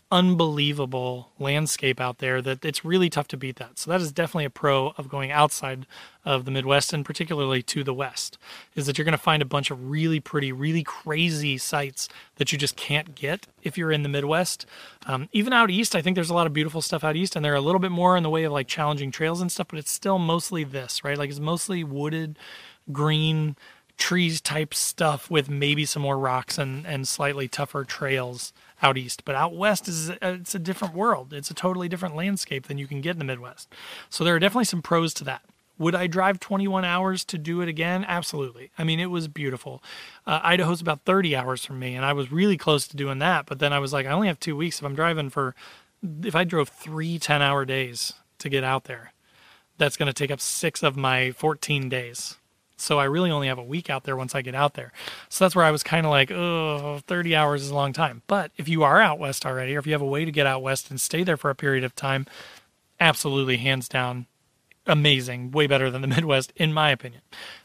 unbelievable 0.10 1.32
landscape 1.38 2.00
out 2.00 2.20
there 2.20 2.42
that 2.42 2.64
it's 2.64 2.86
really 2.86 3.10
tough 3.10 3.28
to 3.28 3.36
beat 3.36 3.58
that. 3.58 3.78
So 3.78 3.92
that 3.92 4.00
is 4.00 4.12
definitely 4.14 4.46
a 4.46 4.50
pro 4.50 4.94
of 4.98 5.10
going 5.10 5.32
outside 5.32 5.86
of 6.24 6.46
the 6.46 6.52
Midwest 6.52 6.94
and 6.94 7.04
particularly 7.04 7.62
to 7.64 7.84
the 7.84 7.94
West 7.94 8.38
is 8.74 8.86
that 8.86 8.98
you're 8.98 9.06
going 9.06 9.12
to 9.12 9.18
find 9.18 9.42
a 9.42 9.46
bunch 9.46 9.70
of 9.70 9.90
really 9.90 10.22
pretty, 10.22 10.54
really 10.54 10.84
crazy 10.84 11.58
sights 11.58 12.08
that 12.38 12.54
you 12.54 12.58
just 12.58 12.78
can't 12.78 13.16
get 13.16 13.48
if 13.64 13.78
you're 13.78 13.92
in 13.92 14.04
the 14.04 14.10
Midwest. 14.10 14.66
Um, 15.06 15.28
even 15.34 15.52
out 15.52 15.70
east, 15.70 15.94
I 15.94 16.02
think 16.02 16.16
there's 16.16 16.30
a 16.30 16.36
lot 16.36 16.48
of 16.48 16.54
beautiful 16.54 16.82
stuff 16.82 17.04
out 17.04 17.18
east 17.18 17.36
and 17.36 17.44
they're 17.44 17.56
a 17.56 17.62
little 17.62 17.80
bit 17.80 17.92
more 17.92 18.16
in 18.16 18.24
the 18.24 18.30
way 18.30 18.46
of 18.46 18.54
like 18.54 18.68
challenging 18.68 19.12
trails 19.12 19.42
and 19.42 19.52
stuff, 19.52 19.68
but 19.70 19.80
it's 19.80 19.92
still 19.92 20.20
mostly 20.20 20.64
this, 20.64 21.04
right? 21.04 21.18
Like 21.18 21.30
it's 21.30 21.40
mostly 21.40 21.84
wooded, 21.84 22.40
green, 22.94 23.58
trees 23.98 24.40
type 24.40 24.74
stuff 24.74 25.30
with 25.30 25.50
maybe 25.50 25.84
some 25.84 26.04
more 26.04 26.18
rocks 26.18 26.58
and, 26.58 26.86
and 26.86 27.08
slightly 27.08 27.48
tougher 27.48 27.84
trails 27.84 28.54
out 28.82 28.98
east. 28.98 29.26
But 29.26 29.36
out 29.36 29.56
west 29.56 29.88
is 29.88 30.10
it's 30.22 30.56
a 30.56 30.60
different 30.60 30.94
world. 30.94 31.34
It's 31.34 31.52
a 31.52 31.54
totally 31.54 31.90
different 31.90 32.16
landscape 32.16 32.68
than 32.68 32.78
you 32.78 32.88
can 32.88 33.02
get 33.02 33.12
in 33.12 33.20
the 33.20 33.26
Midwest. 33.26 33.74
So 34.10 34.24
there 34.24 34.36
are 34.36 34.40
definitely 34.40 34.66
some 34.66 34.82
pros 34.82 35.14
to 35.16 35.24
that. 35.26 35.44
Would 35.80 35.94
I 35.94 36.08
drive 36.08 36.40
21 36.40 36.84
hours 36.86 37.24
to 37.26 37.38
do 37.38 37.62
it 37.62 37.70
again? 37.70 38.04
Absolutely. 38.08 38.72
I 38.80 38.84
mean, 38.84 39.00
it 39.00 39.12
was 39.12 39.28
beautiful. 39.28 39.84
Uh, 40.26 40.40
Idaho's 40.42 40.82
about 40.82 41.02
30 41.06 41.36
hours 41.36 41.64
from 41.64 41.78
me, 41.78 41.94
and 41.96 42.04
I 42.04 42.14
was 42.14 42.32
really 42.32 42.58
close 42.58 42.88
to 42.88 42.98
doing 42.98 43.20
that. 43.20 43.46
But 43.46 43.60
then 43.60 43.74
I 43.74 43.80
was 43.80 43.94
like, 43.94 44.08
I 44.08 44.12
only 44.12 44.28
have 44.28 44.40
two 44.40 44.56
weeks. 44.56 44.80
If 44.80 44.86
I'm 44.86 44.96
driving 44.96 45.30
for, 45.30 45.54
if 46.24 46.36
I 46.36 46.46
drove 46.46 46.70
three 46.70 47.20
10 47.20 47.44
hour 47.44 47.64
days 47.64 48.14
to 48.40 48.50
get 48.50 48.64
out 48.64 48.86
there, 48.86 49.14
that's 49.78 49.98
going 49.98 50.08
to 50.08 50.14
take 50.14 50.32
up 50.32 50.42
six 50.42 50.82
of 50.82 50.98
my 50.98 51.32
14 51.32 51.90
days. 51.90 52.38
So 52.78 53.00
I 53.00 53.06
really 53.06 53.32
only 53.32 53.48
have 53.48 53.58
a 53.58 53.64
week 53.64 53.90
out 53.90 54.04
there 54.04 54.16
once 54.16 54.36
I 54.36 54.42
get 54.42 54.56
out 54.56 54.76
there. 54.76 54.94
So 55.30 55.44
that's 55.44 55.56
where 55.56 55.66
I 55.66 55.72
was 55.72 55.84
kind 55.84 56.06
of 56.06 56.12
like, 56.12 56.32
oh, 56.32 57.00
30 57.08 57.36
hours 57.36 57.64
is 57.64 57.72
a 57.72 57.76
long 57.76 57.92
time. 57.92 58.22
But 58.28 58.52
if 58.56 58.70
you 58.70 58.84
are 58.84 59.02
out 59.02 59.20
west 59.20 59.46
already, 59.46 59.76
or 59.76 59.80
if 59.80 59.88
you 59.88 59.94
have 59.94 60.02
a 60.02 60.06
way 60.06 60.26
to 60.26 60.32
get 60.32 60.46
out 60.46 60.62
west 60.62 60.90
and 60.90 61.02
stay 61.02 61.24
there 61.24 61.38
for 61.38 61.50
a 61.50 61.56
period 61.56 61.84
of 61.84 61.96
time, 61.96 62.28
absolutely, 63.00 63.58
hands 63.58 63.90
down, 63.90 64.28
amazing. 64.86 65.52
Way 65.52 65.68
better 65.68 65.90
than 65.90 66.02
the 66.02 66.08
Midwest, 66.16 66.54
in 66.56 66.72
my 66.72 66.92
opinion. 66.92 67.24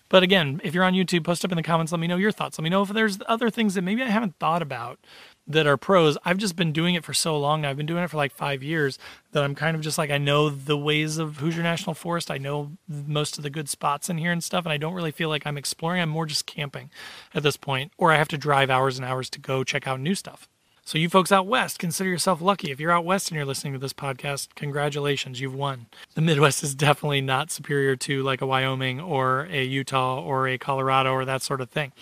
But 0.08 0.22
again, 0.22 0.60
if 0.62 0.74
you're 0.74 0.84
on 0.84 0.92
YouTube, 0.92 1.24
post 1.24 1.44
up 1.44 1.52
in 1.52 1.56
the 1.56 1.62
comments. 1.62 1.90
Let 1.90 2.00
me 2.00 2.06
know 2.06 2.16
your 2.16 2.32
thoughts. 2.32 2.58
Let 2.58 2.64
me 2.64 2.70
know 2.70 2.82
if 2.82 2.90
there's 2.90 3.18
other 3.26 3.48
things 3.48 3.74
that 3.74 3.82
maybe 3.82 4.02
I 4.02 4.08
haven't 4.08 4.38
thought 4.38 4.60
about 4.60 4.98
that 5.46 5.66
are 5.66 5.76
pros. 5.76 6.16
I've 6.24 6.38
just 6.38 6.56
been 6.56 6.72
doing 6.72 6.94
it 6.94 7.04
for 7.04 7.12
so 7.12 7.38
long. 7.38 7.64
I've 7.64 7.76
been 7.76 7.86
doing 7.86 8.04
it 8.04 8.08
for 8.08 8.16
like 8.16 8.32
five 8.32 8.62
years 8.62 8.98
that 9.32 9.42
I'm 9.42 9.54
kind 9.54 9.76
of 9.76 9.82
just 9.82 9.98
like 9.98 10.10
I 10.10 10.18
know 10.18 10.48
the 10.48 10.76
ways 10.76 11.18
of 11.18 11.38
Hoosier 11.38 11.62
National 11.62 11.94
Forest. 11.94 12.30
I 12.30 12.38
know 12.38 12.72
most 12.88 13.36
of 13.38 13.42
the 13.42 13.50
good 13.50 13.68
spots 13.68 14.08
in 14.08 14.18
here 14.18 14.32
and 14.32 14.42
stuff, 14.42 14.64
and 14.64 14.72
I 14.72 14.76
don't 14.76 14.94
really 14.94 15.10
feel 15.10 15.28
like 15.28 15.46
I'm 15.46 15.58
exploring. 15.58 16.00
I'm 16.00 16.08
more 16.08 16.26
just 16.26 16.46
camping 16.46 16.90
at 17.34 17.42
this 17.42 17.56
point, 17.56 17.92
or 17.98 18.12
I 18.12 18.16
have 18.16 18.28
to 18.28 18.38
drive 18.38 18.70
hours 18.70 18.98
and 18.98 19.04
hours 19.04 19.28
to 19.30 19.40
go 19.40 19.64
check 19.64 19.86
out 19.86 20.00
new 20.00 20.14
stuff. 20.14 20.48
So 20.84 20.98
you 20.98 21.08
folks 21.08 21.30
out 21.30 21.46
west, 21.46 21.78
consider 21.78 22.10
yourself 22.10 22.40
lucky. 22.40 22.72
If 22.72 22.80
you're 22.80 22.90
out 22.90 23.04
west 23.04 23.28
and 23.28 23.36
you're 23.36 23.46
listening 23.46 23.72
to 23.72 23.78
this 23.78 23.92
podcast, 23.92 24.48
congratulations, 24.56 25.40
you've 25.40 25.54
won. 25.54 25.86
The 26.14 26.20
Midwest 26.20 26.64
is 26.64 26.74
definitely 26.74 27.20
not 27.20 27.52
superior 27.52 27.94
to 27.96 28.22
like 28.24 28.40
a 28.40 28.46
Wyoming 28.46 29.00
or 29.00 29.46
a 29.50 29.62
Utah 29.62 30.20
or 30.20 30.48
a 30.48 30.58
Colorado 30.58 31.12
or 31.12 31.24
that 31.24 31.42
sort 31.42 31.60
of 31.60 31.70
thing. 31.70 31.92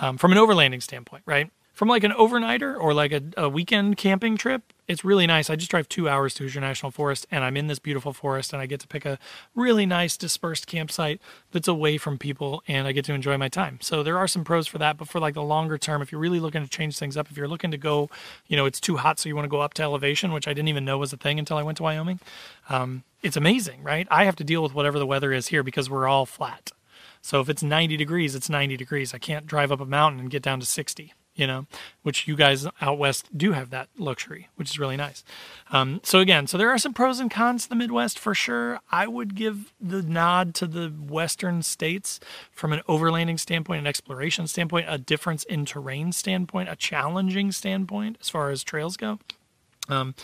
Um, 0.00 0.18
from 0.18 0.32
an 0.32 0.38
overlanding 0.38 0.82
standpoint, 0.82 1.22
right? 1.26 1.48
From 1.74 1.88
like 1.88 2.04
an 2.04 2.12
overnighter 2.12 2.80
or 2.80 2.94
like 2.94 3.12
a, 3.12 3.20
a 3.36 3.48
weekend 3.48 3.96
camping 3.96 4.36
trip, 4.36 4.72
it's 4.86 5.04
really 5.04 5.26
nice. 5.26 5.50
I 5.50 5.56
just 5.56 5.70
drive 5.70 5.88
two 5.88 6.08
hours 6.08 6.34
to 6.34 6.44
Hoosier 6.44 6.60
National 6.60 6.92
Forest, 6.92 7.26
and 7.30 7.42
I'm 7.42 7.56
in 7.56 7.66
this 7.66 7.80
beautiful 7.80 8.12
forest, 8.12 8.52
and 8.52 8.62
I 8.62 8.66
get 8.66 8.80
to 8.80 8.86
pick 8.86 9.04
a 9.04 9.18
really 9.54 9.84
nice 9.84 10.16
dispersed 10.16 10.68
campsite 10.68 11.20
that's 11.50 11.66
away 11.66 11.98
from 11.98 12.16
people, 12.16 12.62
and 12.68 12.86
I 12.86 12.92
get 12.92 13.04
to 13.06 13.12
enjoy 13.12 13.36
my 13.38 13.48
time. 13.48 13.78
So 13.82 14.04
there 14.04 14.16
are 14.16 14.28
some 14.28 14.44
pros 14.44 14.68
for 14.68 14.78
that, 14.78 14.96
but 14.96 15.08
for 15.08 15.18
like 15.18 15.34
the 15.34 15.42
longer 15.42 15.76
term, 15.76 16.00
if 16.00 16.12
you're 16.12 16.20
really 16.20 16.38
looking 16.38 16.62
to 16.62 16.70
change 16.70 16.96
things 16.96 17.16
up, 17.16 17.28
if 17.30 17.36
you're 17.36 17.48
looking 17.48 17.72
to 17.72 17.78
go, 17.78 18.08
you 18.46 18.56
know, 18.56 18.66
it's 18.66 18.80
too 18.80 18.98
hot, 18.98 19.18
so 19.18 19.28
you 19.28 19.34
want 19.34 19.46
to 19.46 19.50
go 19.50 19.60
up 19.60 19.74
to 19.74 19.82
elevation, 19.82 20.32
which 20.32 20.46
I 20.46 20.54
didn't 20.54 20.68
even 20.68 20.84
know 20.84 20.98
was 20.98 21.12
a 21.12 21.16
thing 21.16 21.40
until 21.40 21.56
I 21.56 21.64
went 21.64 21.78
to 21.78 21.82
Wyoming. 21.82 22.20
Um, 22.68 23.02
it's 23.20 23.36
amazing, 23.36 23.82
right? 23.82 24.06
I 24.12 24.26
have 24.26 24.36
to 24.36 24.44
deal 24.44 24.62
with 24.62 24.74
whatever 24.74 25.00
the 25.00 25.06
weather 25.06 25.32
is 25.32 25.48
here 25.48 25.64
because 25.64 25.90
we're 25.90 26.06
all 26.06 26.24
flat. 26.24 26.70
So 27.20 27.40
if 27.40 27.48
it's 27.48 27.62
90 27.62 27.96
degrees, 27.96 28.34
it's 28.34 28.50
90 28.50 28.76
degrees. 28.76 29.12
I 29.12 29.18
can't 29.18 29.46
drive 29.46 29.72
up 29.72 29.80
a 29.80 29.86
mountain 29.86 30.20
and 30.20 30.30
get 30.30 30.42
down 30.42 30.60
to 30.60 30.66
60 30.66 31.14
you 31.34 31.46
know, 31.46 31.66
which 32.02 32.28
you 32.28 32.36
guys 32.36 32.66
out 32.80 32.98
west 32.98 33.36
do 33.36 33.52
have 33.52 33.70
that 33.70 33.88
luxury, 33.98 34.48
which 34.56 34.70
is 34.70 34.78
really 34.78 34.96
nice. 34.96 35.24
Um, 35.70 36.00
so 36.04 36.20
again, 36.20 36.46
so 36.46 36.56
there 36.56 36.70
are 36.70 36.78
some 36.78 36.94
pros 36.94 37.18
and 37.18 37.30
cons 37.30 37.64
to 37.64 37.68
the 37.68 37.74
Midwest 37.74 38.18
for 38.18 38.34
sure. 38.34 38.80
I 38.92 39.06
would 39.06 39.34
give 39.34 39.72
the 39.80 40.02
nod 40.02 40.54
to 40.56 40.66
the 40.66 40.88
western 40.88 41.62
states 41.62 42.20
from 42.52 42.72
an 42.72 42.82
overlanding 42.88 43.40
standpoint, 43.40 43.80
an 43.80 43.86
exploration 43.86 44.46
standpoint, 44.46 44.86
a 44.88 44.98
difference 44.98 45.44
in 45.44 45.64
terrain 45.64 46.12
standpoint, 46.12 46.68
a 46.68 46.76
challenging 46.76 47.50
standpoint 47.50 48.16
as 48.20 48.30
far 48.30 48.50
as 48.50 48.62
trails 48.62 48.96
go. 48.96 49.18
Um, 49.88 50.14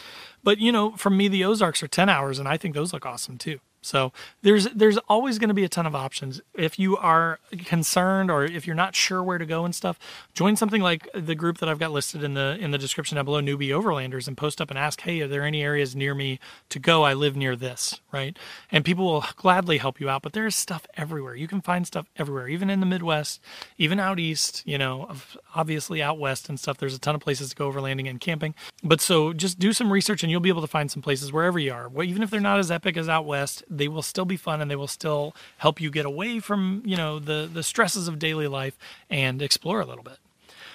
but 0.43 0.59
you 0.59 0.73
know, 0.73 0.93
for 0.93 1.11
me, 1.11 1.29
the 1.29 1.45
Ozarks 1.45 1.83
are 1.83 1.89
10 1.89 2.09
hours, 2.09 2.39
and 2.39 2.49
I 2.49 2.57
think 2.57 2.75
those 2.75 2.93
look 2.93 3.05
awesome 3.05 3.37
too. 3.37 3.61
So 3.83 4.13
there's 4.43 4.67
there's 4.75 4.99
always 5.09 5.39
going 5.39 5.49
to 5.49 5.55
be 5.55 5.65
a 5.65 5.69
ton 5.69 5.87
of 5.87 5.95
options. 5.95 6.41
If 6.55 6.79
you 6.79 6.97
are 6.99 7.39
concerned 7.65 8.31
or 8.31 8.45
if 8.45 8.67
you're 8.67 8.77
not 8.77 8.95
sure 8.95 9.23
where 9.23 9.39
to 9.39 9.47
go 9.47 9.65
and 9.65 9.75
stuff, 9.75 9.99
join 10.35 10.57
something 10.57 10.83
like 10.83 11.09
the 11.15 11.35
group 11.35 11.59
that 11.59 11.69
I've 11.69 11.79
got 11.79 11.91
listed 11.91 12.23
in 12.23 12.35
the 12.35 12.59
in 12.61 12.73
the 12.73 12.79
description 12.79 13.17
down 13.17 13.25
below, 13.25 13.41
Newbie 13.41 13.69
Overlanders, 13.69 14.29
and 14.29 14.37
post 14.37 14.61
up 14.61 14.71
and 14.71 14.79
ask, 14.79 15.01
hey, 15.01 15.21
are 15.23 15.29
there 15.29 15.45
any 15.45 15.63
areas 15.63 15.97
near 15.97 16.15
me 16.15 16.39
to 16.69 16.79
go? 16.79 17.05
I 17.05 17.15
live 17.15 17.37
near 17.37 17.57
this, 17.57 18.01
right? 18.13 18.37
And 18.71 18.85
people 18.85 19.07
will 19.07 19.25
gladly 19.37 19.79
help 19.79 19.99
you 19.99 20.11
out. 20.11 20.23
But 20.23 20.35
there's 20.35 20.55
stuff 20.55 20.87
everywhere. 20.97 21.35
You 21.35 21.49
can 21.49 21.63
find 21.63 21.87
stuff 21.87 22.07
everywhere, 22.17 22.49
even 22.49 22.69
in 22.69 22.81
the 22.81 22.87
Midwest, 22.87 23.41
even 23.79 23.99
out 23.99 24.19
east. 24.19 24.63
You 24.67 24.77
know, 24.77 25.11
obviously 25.55 26.03
out 26.03 26.19
west 26.19 26.51
and 26.51 26.61
stuff. 26.61 26.77
There's 26.77 26.95
a 26.95 27.01
ton 27.01 27.15
of 27.15 27.23
places 27.23 27.51
to 27.51 27.57
go 27.57 27.71
overlanding 27.73 28.11
and 28.11 28.21
camping. 28.21 28.55
But 28.83 29.01
so 29.01 29.33
just 29.33 29.59
do 29.59 29.73
some 29.73 29.91
research 29.91 30.23
and 30.23 30.31
you'll 30.31 30.41
be 30.41 30.51
able 30.51 30.61
to 30.61 30.67
find 30.67 30.91
some 30.91 31.03
places 31.03 31.33
wherever 31.33 31.59
you 31.59 31.73
are. 31.73 31.91
Even 32.03 32.23
if 32.23 32.31
they're 32.31 32.41
not 32.41 32.59
as 32.59 32.71
epic 32.71 32.99
as 32.99 33.09
out 33.09 33.25
west 33.25 33.65
they 33.71 33.89
will 33.89 34.03
still 34.03 34.25
be 34.25 34.37
fun 34.37 34.61
and 34.61 34.71
they 34.71 34.77
will 34.77 34.89
still 34.89 35.35
help 35.59 35.81
you 35.81 35.91
get 35.91 36.05
away 36.05 36.41
from 36.41 36.83
you 36.85 36.97
know 36.97 37.19
the 37.19 37.49
the 37.53 37.63
stresses 37.63 38.09
of 38.09 38.19
daily 38.19 38.49
life 38.49 38.77
and 39.09 39.41
explore 39.41 39.81
a 39.81 39.87
little 39.87 40.05
bit 40.05 40.19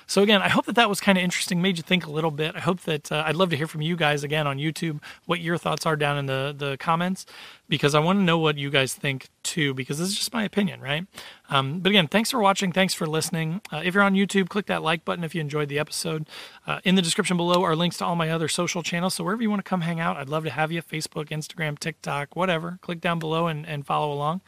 so 0.07 0.21
again 0.21 0.41
i 0.41 0.49
hope 0.49 0.65
that 0.65 0.75
that 0.75 0.89
was 0.89 0.99
kind 0.99 1.17
of 1.17 1.23
interesting 1.23 1.61
made 1.61 1.77
you 1.77 1.83
think 1.83 2.05
a 2.05 2.11
little 2.11 2.31
bit 2.31 2.55
i 2.55 2.59
hope 2.59 2.81
that 2.81 3.11
uh, 3.11 3.23
i'd 3.27 3.35
love 3.35 3.49
to 3.49 3.57
hear 3.57 3.67
from 3.67 3.81
you 3.81 3.95
guys 3.95 4.23
again 4.23 4.47
on 4.47 4.57
youtube 4.57 5.01
what 5.25 5.39
your 5.39 5.57
thoughts 5.57 5.85
are 5.85 5.95
down 5.95 6.17
in 6.17 6.25
the 6.25 6.53
the 6.57 6.77
comments 6.77 7.25
because 7.67 7.95
I 7.95 7.99
want 7.99 8.19
to 8.19 8.23
know 8.23 8.37
what 8.37 8.57
you 8.57 8.69
guys 8.69 8.93
think 8.93 9.29
too, 9.43 9.73
because 9.73 9.97
this 9.97 10.09
is 10.09 10.15
just 10.15 10.33
my 10.33 10.43
opinion, 10.43 10.81
right? 10.81 11.05
Um, 11.49 11.79
but 11.79 11.89
again, 11.89 12.07
thanks 12.07 12.31
for 12.31 12.39
watching. 12.39 12.71
Thanks 12.71 12.93
for 12.93 13.07
listening. 13.07 13.61
Uh, 13.71 13.81
if 13.83 13.93
you're 13.93 14.03
on 14.03 14.13
YouTube, 14.13 14.49
click 14.49 14.67
that 14.67 14.83
like 14.83 15.05
button 15.05 15.23
if 15.23 15.33
you 15.33 15.41
enjoyed 15.41 15.69
the 15.69 15.79
episode. 15.79 16.27
Uh, 16.67 16.79
in 16.83 16.95
the 16.95 17.01
description 17.01 17.37
below 17.37 17.63
are 17.63 17.75
links 17.75 17.97
to 17.97 18.05
all 18.05 18.15
my 18.15 18.29
other 18.29 18.47
social 18.47 18.83
channels. 18.83 19.15
So 19.15 19.23
wherever 19.23 19.41
you 19.41 19.49
want 19.49 19.63
to 19.63 19.69
come 19.69 19.81
hang 19.81 19.99
out, 19.99 20.17
I'd 20.17 20.29
love 20.29 20.43
to 20.43 20.49
have 20.51 20.71
you 20.71 20.81
Facebook, 20.81 21.29
Instagram, 21.29 21.77
TikTok, 21.79 22.35
whatever. 22.35 22.77
Click 22.81 23.01
down 23.01 23.19
below 23.19 23.47
and, 23.47 23.65
and 23.67 23.85
follow 23.85 24.13
along. 24.13 24.41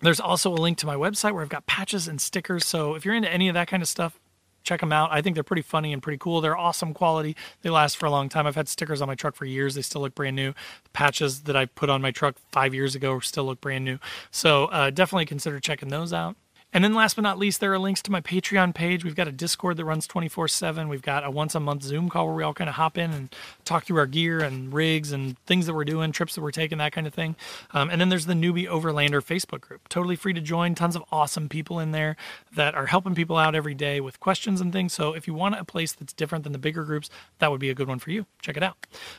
There's 0.00 0.20
also 0.20 0.52
a 0.52 0.56
link 0.56 0.78
to 0.78 0.86
my 0.86 0.96
website 0.96 1.32
where 1.32 1.42
I've 1.42 1.48
got 1.48 1.66
patches 1.66 2.08
and 2.08 2.20
stickers. 2.20 2.64
So 2.64 2.94
if 2.94 3.04
you're 3.04 3.14
into 3.14 3.32
any 3.32 3.48
of 3.48 3.54
that 3.54 3.68
kind 3.68 3.82
of 3.82 3.88
stuff, 3.88 4.18
check 4.62 4.80
them 4.80 4.92
out. 4.92 5.10
I 5.12 5.22
think 5.22 5.34
they're 5.34 5.42
pretty 5.42 5.62
funny 5.62 5.92
and 5.92 6.02
pretty 6.02 6.18
cool. 6.18 6.40
They're 6.40 6.56
awesome 6.56 6.94
quality. 6.94 7.36
They 7.62 7.70
last 7.70 7.96
for 7.96 8.06
a 8.06 8.10
long 8.10 8.28
time. 8.28 8.46
I've 8.46 8.54
had 8.54 8.68
stickers 8.68 9.00
on 9.00 9.08
my 9.08 9.14
truck 9.14 9.34
for 9.34 9.44
years. 9.44 9.74
They 9.74 9.82
still 9.82 10.00
look 10.02 10.14
brand 10.14 10.36
new. 10.36 10.52
The 10.84 10.90
patches 10.92 11.42
that 11.42 11.56
I 11.56 11.66
put 11.66 11.90
on 11.90 12.02
my 12.02 12.10
truck 12.10 12.36
five 12.50 12.74
years 12.74 12.94
ago 12.94 13.18
still 13.20 13.44
look 13.44 13.60
brand 13.60 13.84
new. 13.84 13.98
So 14.30 14.66
uh, 14.66 14.90
definitely 14.90 15.26
consider 15.26 15.60
checking 15.60 15.88
those 15.88 16.12
out. 16.12 16.36
And 16.72 16.82
then 16.82 16.94
last 16.94 17.16
but 17.16 17.22
not 17.22 17.38
least, 17.38 17.60
there 17.60 17.72
are 17.72 17.78
links 17.78 18.00
to 18.02 18.10
my 18.10 18.20
Patreon 18.20 18.74
page. 18.74 19.04
We've 19.04 19.14
got 19.14 19.28
a 19.28 19.32
Discord 19.32 19.76
that 19.76 19.84
runs 19.84 20.06
24 20.06 20.48
7. 20.48 20.88
We've 20.88 21.02
got 21.02 21.24
a 21.24 21.30
once 21.30 21.54
a 21.54 21.60
month 21.60 21.82
Zoom 21.82 22.08
call 22.08 22.26
where 22.26 22.34
we 22.34 22.42
all 22.42 22.54
kind 22.54 22.70
of 22.70 22.76
hop 22.76 22.96
in 22.96 23.12
and 23.12 23.34
talk 23.64 23.84
through 23.84 23.98
our 23.98 24.06
gear 24.06 24.40
and 24.40 24.72
rigs 24.72 25.12
and 25.12 25.38
things 25.40 25.66
that 25.66 25.74
we're 25.74 25.84
doing, 25.84 26.12
trips 26.12 26.34
that 26.34 26.40
we're 26.40 26.50
taking, 26.50 26.78
that 26.78 26.92
kind 26.92 27.06
of 27.06 27.14
thing. 27.14 27.36
Um, 27.72 27.90
and 27.90 28.00
then 28.00 28.08
there's 28.08 28.26
the 28.26 28.34
Newbie 28.34 28.66
Overlander 28.66 29.22
Facebook 29.22 29.60
group. 29.60 29.88
Totally 29.88 30.16
free 30.16 30.32
to 30.32 30.40
join. 30.40 30.74
Tons 30.74 30.96
of 30.96 31.04
awesome 31.12 31.48
people 31.48 31.78
in 31.78 31.92
there 31.92 32.16
that 32.54 32.74
are 32.74 32.86
helping 32.86 33.14
people 33.14 33.36
out 33.36 33.54
every 33.54 33.74
day 33.74 34.00
with 34.00 34.20
questions 34.20 34.60
and 34.60 34.72
things. 34.72 34.92
So 34.92 35.12
if 35.12 35.26
you 35.26 35.34
want 35.34 35.56
a 35.56 35.64
place 35.64 35.92
that's 35.92 36.12
different 36.12 36.44
than 36.44 36.52
the 36.52 36.58
bigger 36.58 36.84
groups, 36.84 37.10
that 37.38 37.50
would 37.50 37.60
be 37.60 37.70
a 37.70 37.74
good 37.74 37.88
one 37.88 37.98
for 37.98 38.10
you. 38.10 38.26
Check 38.40 38.56
it 38.56 38.62
out. 38.62 38.76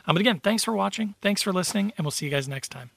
Um, 0.08 0.16
but 0.16 0.22
again, 0.22 0.40
thanks 0.40 0.64
for 0.64 0.74
watching. 0.74 1.16
Thanks 1.22 1.42
for 1.42 1.54
listening. 1.54 1.94
And 1.98 2.06
we'll 2.06 2.12
see 2.12 2.26
you 2.26 2.32
guys 2.32 2.48
next 2.48 2.70
time. 2.70 2.90